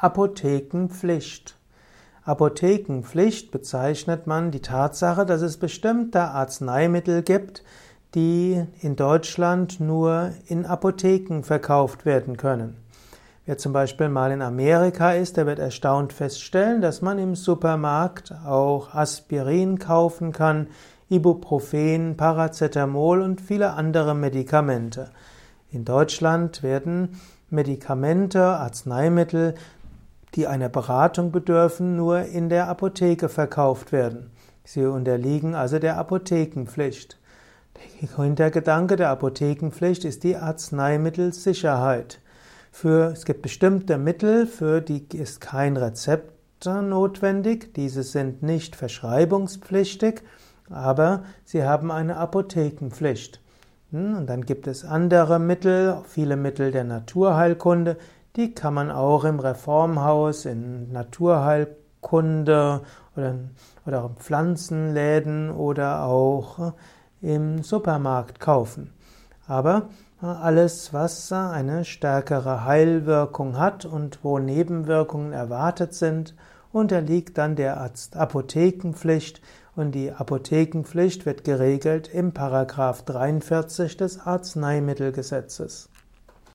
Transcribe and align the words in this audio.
Apothekenpflicht. 0.00 1.56
Apothekenpflicht 2.22 3.50
bezeichnet 3.50 4.28
man 4.28 4.52
die 4.52 4.62
Tatsache, 4.62 5.26
dass 5.26 5.42
es 5.42 5.56
bestimmte 5.56 6.22
Arzneimittel 6.22 7.22
gibt, 7.22 7.64
die 8.14 8.64
in 8.80 8.94
Deutschland 8.94 9.80
nur 9.80 10.30
in 10.46 10.66
Apotheken 10.66 11.42
verkauft 11.42 12.06
werden 12.06 12.36
können. 12.36 12.76
Wer 13.44 13.58
zum 13.58 13.72
Beispiel 13.72 14.08
mal 14.08 14.30
in 14.30 14.40
Amerika 14.40 15.14
ist, 15.14 15.36
der 15.36 15.46
wird 15.46 15.58
erstaunt 15.58 16.12
feststellen, 16.12 16.80
dass 16.80 17.02
man 17.02 17.18
im 17.18 17.34
Supermarkt 17.34 18.32
auch 18.46 18.94
Aspirin 18.94 19.80
kaufen 19.80 20.30
kann, 20.30 20.68
Ibuprofen, 21.10 22.16
Paracetamol 22.16 23.20
und 23.20 23.40
viele 23.40 23.72
andere 23.72 24.14
Medikamente. 24.14 25.10
In 25.72 25.84
Deutschland 25.84 26.62
werden 26.62 27.18
Medikamente, 27.50 28.44
Arzneimittel, 28.44 29.54
die 30.34 30.46
einer 30.46 30.68
Beratung 30.68 31.32
bedürfen, 31.32 31.96
nur 31.96 32.22
in 32.22 32.48
der 32.48 32.68
Apotheke 32.68 33.28
verkauft 33.28 33.92
werden. 33.92 34.30
Sie 34.64 34.84
unterliegen 34.84 35.54
also 35.54 35.78
der 35.78 35.96
Apothekenpflicht. 35.96 37.18
Der 37.76 38.08
Hintergedanke 38.24 38.96
der 38.96 39.10
Apothekenpflicht 39.10 40.04
ist 40.04 40.24
die 40.24 40.36
Arzneimittelsicherheit. 40.36 42.20
Für, 42.70 43.12
es 43.12 43.24
gibt 43.24 43.42
bestimmte 43.42 43.98
Mittel, 43.98 44.46
für 44.46 44.80
die 44.80 45.06
ist 45.16 45.40
kein 45.40 45.76
Rezept 45.76 46.32
notwendig. 46.66 47.72
Diese 47.74 48.02
sind 48.02 48.42
nicht 48.42 48.76
verschreibungspflichtig, 48.76 50.22
aber 50.68 51.22
sie 51.44 51.64
haben 51.64 51.90
eine 51.90 52.16
Apothekenpflicht. 52.16 53.40
Hm, 53.90 54.18
und 54.18 54.26
dann 54.26 54.44
gibt 54.44 54.66
es 54.66 54.84
andere 54.84 55.38
Mittel, 55.38 56.02
viele 56.04 56.36
Mittel 56.36 56.72
der 56.72 56.84
Naturheilkunde, 56.84 57.96
die 58.38 58.54
kann 58.54 58.72
man 58.72 58.92
auch 58.92 59.24
im 59.24 59.40
Reformhaus, 59.40 60.44
in 60.44 60.92
Naturheilkunde 60.92 62.82
oder, 63.16 63.34
oder 63.84 64.10
Pflanzenläden 64.16 65.50
oder 65.50 66.04
auch 66.04 66.72
im 67.20 67.64
Supermarkt 67.64 68.38
kaufen. 68.38 68.94
Aber 69.48 69.88
alles, 70.20 70.92
was 70.92 71.32
eine 71.32 71.84
stärkere 71.84 72.64
Heilwirkung 72.64 73.58
hat 73.58 73.84
und 73.84 74.20
wo 74.22 74.38
Nebenwirkungen 74.38 75.32
erwartet 75.32 75.94
sind, 75.94 76.36
unterliegt 76.70 77.38
dann 77.38 77.56
der 77.56 77.90
Apothekenpflicht 78.12 79.42
und 79.74 79.96
die 79.96 80.12
Apothekenpflicht 80.12 81.26
wird 81.26 81.42
geregelt 81.42 82.08
im 82.14 82.32
Paragraph 82.34 83.02
43 83.02 83.96
des 83.96 84.20
Arzneimittelgesetzes. 84.20 85.88